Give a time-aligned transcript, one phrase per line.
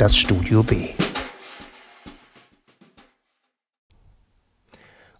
[0.00, 0.88] das Studio B.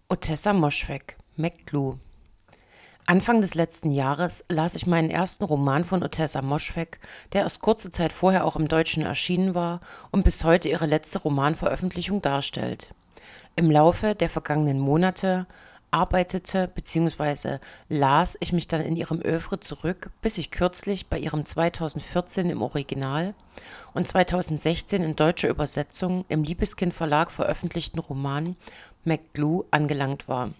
[0.09, 1.99] Otessa Moschweg, McGlue.
[3.05, 6.99] Anfang des letzten Jahres las ich meinen ersten Roman von Otessa Moschweg,
[7.31, 11.19] der erst kurze Zeit vorher auch im Deutschen erschienen war und bis heute ihre letzte
[11.19, 12.95] Romanveröffentlichung darstellt.
[13.55, 15.45] Im Laufe der vergangenen Monate
[15.91, 17.59] arbeitete bzw.
[17.89, 22.61] las ich mich dann in ihrem Övre zurück, bis ich kürzlich bei ihrem 2014 im
[22.61, 23.33] Original
[23.93, 28.55] und 2016 in deutscher Übersetzung im Liebeskind Verlag veröffentlichten Roman
[29.03, 30.51] McGlue angelangt war.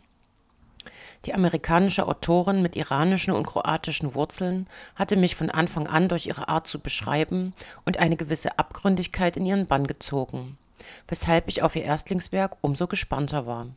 [1.25, 6.49] Die amerikanische Autorin mit iranischen und kroatischen Wurzeln hatte mich von Anfang an durch ihre
[6.49, 7.53] Art zu beschreiben
[7.85, 10.57] und eine gewisse Abgründigkeit in ihren Bann gezogen,
[11.07, 13.67] weshalb ich auf ihr Erstlingswerk umso gespannter war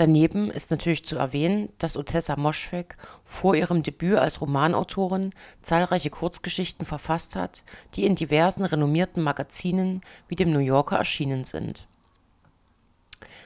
[0.00, 6.86] Daneben ist natürlich zu erwähnen, dass Otessa Moschweg vor ihrem Debüt als Romanautorin zahlreiche Kurzgeschichten
[6.86, 11.86] verfasst hat, die in diversen renommierten Magazinen wie dem New Yorker erschienen sind.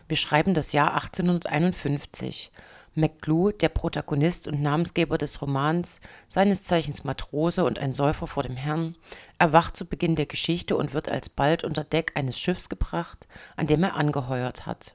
[0.06, 2.52] Wir schreiben das Jahr 1851.
[2.94, 8.54] McGlue, der Protagonist und Namensgeber des Romans, seines Zeichens Matrose und ein Säufer vor dem
[8.54, 8.94] Herrn,
[9.40, 13.82] erwacht zu Beginn der Geschichte und wird alsbald unter Deck eines Schiffs gebracht, an dem
[13.82, 14.94] er angeheuert hat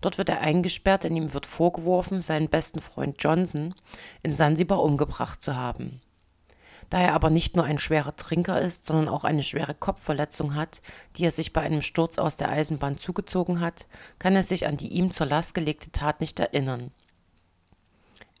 [0.00, 3.74] Dort wird er eingesperrt, denn ihm wird vorgeworfen, seinen besten Freund Johnson
[4.22, 6.00] in Sansibar umgebracht zu haben.
[6.90, 10.80] Da er aber nicht nur ein schwerer Trinker ist, sondern auch eine schwere Kopfverletzung hat,
[11.16, 13.86] die er sich bei einem Sturz aus der Eisenbahn zugezogen hat,
[14.18, 16.90] kann er sich an die ihm zur Last gelegte Tat nicht erinnern.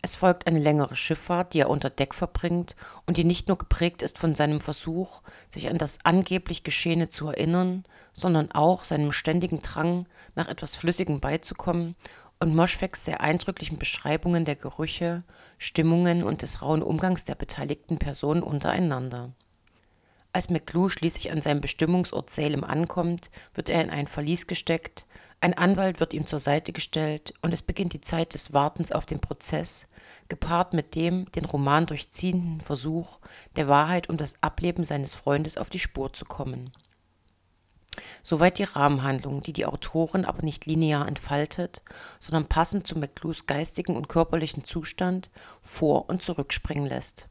[0.00, 4.02] Es folgt eine längere Schifffahrt, die er unter Deck verbringt und die nicht nur geprägt
[4.02, 9.60] ist von seinem Versuch, sich an das angeblich Geschehene zu erinnern, sondern auch seinem ständigen
[9.60, 11.96] Drang, nach etwas Flüssigem beizukommen
[12.38, 15.24] und Moschwegs sehr eindrücklichen Beschreibungen der Gerüche,
[15.58, 19.32] Stimmungen und des rauen Umgangs der beteiligten Personen untereinander.
[20.32, 25.06] Als McClue schließlich an seinem Bestimmungsort Salem ankommt, wird er in ein Verlies gesteckt,
[25.40, 29.06] ein Anwalt wird ihm zur Seite gestellt und es beginnt die Zeit des Wartens auf
[29.06, 29.86] den Prozess,
[30.28, 33.20] gepaart mit dem den Roman durchziehenden Versuch,
[33.54, 36.72] der Wahrheit um das Ableben seines Freundes auf die Spur zu kommen.
[38.22, 41.82] Soweit die Rahmenhandlung, die die Autorin aber nicht linear entfaltet,
[42.20, 45.30] sondern passend zu McClues geistigen und körperlichen Zustand
[45.62, 47.28] vor- und zurückspringen lässt.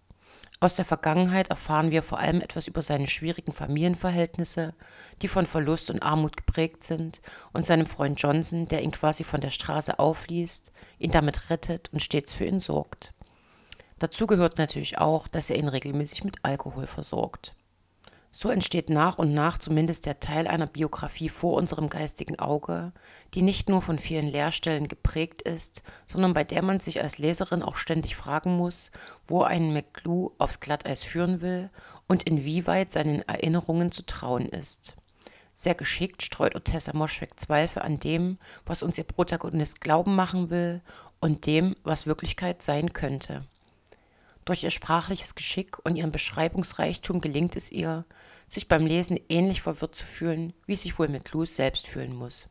[0.59, 4.73] Aus der Vergangenheit erfahren wir vor allem etwas über seine schwierigen Familienverhältnisse,
[5.21, 7.21] die von Verlust und Armut geprägt sind,
[7.53, 12.01] und seinem Freund Johnson, der ihn quasi von der Straße aufliest, ihn damit rettet und
[12.01, 13.13] stets für ihn sorgt.
[13.99, 17.53] Dazu gehört natürlich auch, dass er ihn regelmäßig mit Alkohol versorgt.
[18.31, 22.91] So entsteht nach und nach zumindest der Teil einer Biografie vor unserem geistigen Auge,
[23.33, 27.63] die nicht nur von vielen Leerstellen geprägt ist, sondern bei der man sich als Leserin
[27.63, 28.91] auch ständig fragen muss,
[29.27, 31.69] wo einen McClue aufs Glatteis führen will
[32.07, 34.95] und inwieweit seinen Erinnerungen zu trauen ist.
[35.55, 40.81] Sehr geschickt streut Otessa Moschweg Zweifel an dem, was uns ihr Protagonist glauben machen will
[41.19, 43.43] und dem, was Wirklichkeit sein könnte.
[44.47, 48.05] Durch ihr sprachliches Geschick und ihren Beschreibungsreichtum gelingt es ihr,
[48.47, 52.47] sich beim Lesen ähnlich verwirrt zu fühlen, wie sich wohl McLuhan selbst fühlen muss.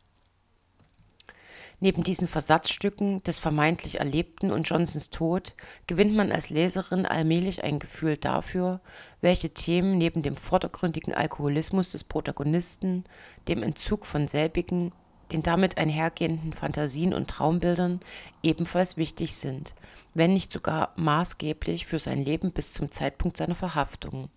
[1.80, 5.54] Neben diesen Versatzstücken des vermeintlich Erlebten und Johnsons Tod
[5.86, 8.82] gewinnt man als Leserin allmählich ein Gefühl dafür,
[9.22, 13.04] welche Themen neben dem vordergründigen Alkoholismus des Protagonisten,
[13.48, 14.92] dem Entzug von selbigen,
[15.32, 18.00] den damit einhergehenden Fantasien und Traumbildern
[18.42, 19.74] ebenfalls wichtig sind
[20.16, 24.30] wenn nicht sogar maßgeblich für sein Leben bis zum Zeitpunkt seiner Verhaftung.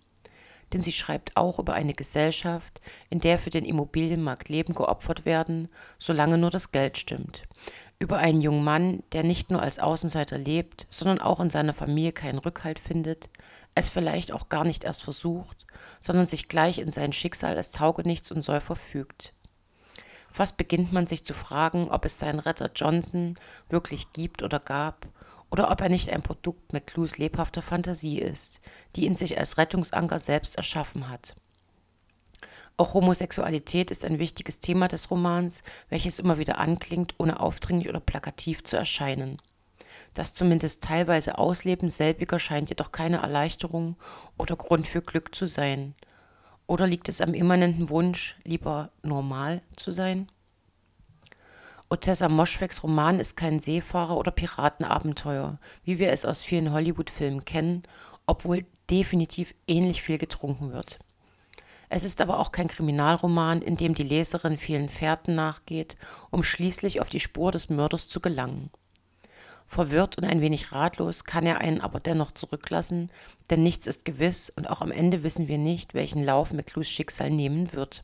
[0.72, 5.68] Denn sie schreibt auch über eine Gesellschaft, in der für den Immobilienmarkt Leben geopfert werden,
[5.98, 7.44] solange nur das Geld stimmt.
[7.98, 12.12] Über einen jungen Mann, der nicht nur als Außenseiter lebt, sondern auch in seiner Familie
[12.12, 13.30] keinen Rückhalt findet,
[13.74, 15.66] es vielleicht auch gar nicht erst versucht,
[16.00, 19.32] sondern sich gleich in sein Schicksal als Taugenichts und Säufer fügt.
[20.32, 23.34] Fast beginnt man sich zu fragen, ob es seinen Retter Johnson
[23.68, 25.08] wirklich gibt oder gab
[25.50, 28.60] oder ob er nicht ein Produkt McClues lebhafter Fantasie ist,
[28.94, 31.34] die ihn sich als Rettungsanker selbst erschaffen hat.
[32.76, 38.00] Auch Homosexualität ist ein wichtiges Thema des Romans, welches immer wieder anklingt, ohne aufdringlich oder
[38.00, 39.42] plakativ zu erscheinen.
[40.14, 43.96] Das zumindest teilweise Ausleben selbiger scheint jedoch keine Erleichterung
[44.38, 45.94] oder Grund für Glück zu sein.
[46.70, 50.30] Oder liegt es am immanenten Wunsch, lieber normal zu sein?
[51.88, 57.82] Otessa Moschwegs Roman ist kein Seefahrer- oder Piratenabenteuer, wie wir es aus vielen Hollywood-Filmen kennen,
[58.24, 61.00] obwohl definitiv ähnlich viel getrunken wird.
[61.88, 65.96] Es ist aber auch kein Kriminalroman, in dem die Leserin vielen Fährten nachgeht,
[66.30, 68.70] um schließlich auf die Spur des Mörders zu gelangen.
[69.70, 73.08] Verwirrt und ein wenig ratlos kann er einen aber dennoch zurücklassen,
[73.50, 77.30] denn nichts ist gewiss und auch am Ende wissen wir nicht, welchen Lauf McClus Schicksal
[77.30, 78.02] nehmen wird.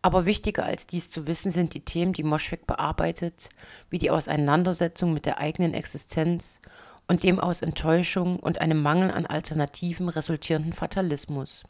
[0.00, 3.50] Aber wichtiger als dies zu wissen sind die Themen, die Moschweg bearbeitet,
[3.90, 6.58] wie die Auseinandersetzung mit der eigenen Existenz
[7.06, 11.64] und dem aus Enttäuschung und einem Mangel an Alternativen resultierenden Fatalismus.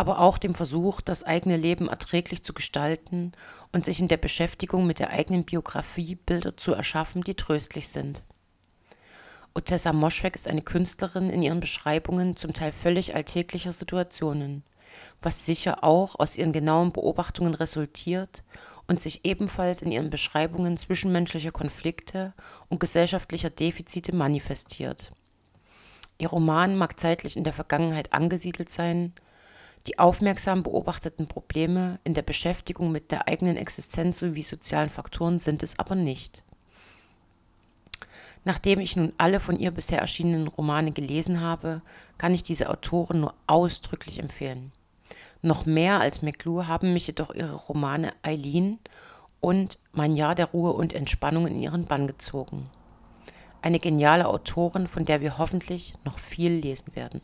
[0.00, 3.32] Aber auch dem Versuch, das eigene Leben erträglich zu gestalten
[3.70, 8.22] und sich in der Beschäftigung mit der eigenen Biografie Bilder zu erschaffen, die tröstlich sind.
[9.54, 14.62] Otessa Moschweg ist eine Künstlerin in ihren Beschreibungen zum Teil völlig alltäglicher Situationen,
[15.20, 18.42] was sicher auch aus ihren genauen Beobachtungen resultiert
[18.88, 22.32] und sich ebenfalls in ihren Beschreibungen zwischenmenschlicher Konflikte
[22.70, 25.12] und gesellschaftlicher Defizite manifestiert.
[26.16, 29.12] Ihr Roman mag zeitlich in der Vergangenheit angesiedelt sein,
[29.86, 35.62] die aufmerksam beobachteten Probleme in der Beschäftigung mit der eigenen Existenz sowie sozialen Faktoren sind
[35.62, 36.42] es aber nicht.
[38.44, 41.82] Nachdem ich nun alle von ihr bisher erschienenen Romane gelesen habe,
[42.18, 44.72] kann ich diese Autorin nur ausdrücklich empfehlen.
[45.42, 48.78] Noch mehr als McClure haben mich jedoch ihre Romane Eileen
[49.40, 52.68] und Mein Jahr der Ruhe und Entspannung in ihren Bann gezogen.
[53.62, 57.20] Eine geniale Autorin, von der wir hoffentlich noch viel lesen werden.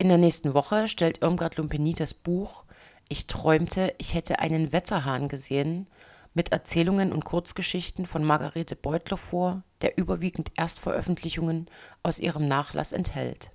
[0.00, 2.64] In der nächsten Woche stellt Irmgard Lumpeni das Buch
[3.10, 5.88] Ich träumte, ich hätte einen Wetterhahn gesehen
[6.32, 11.66] mit Erzählungen und Kurzgeschichten von Margarete Beutler vor, der überwiegend Erstveröffentlichungen
[12.02, 13.50] aus ihrem Nachlass enthält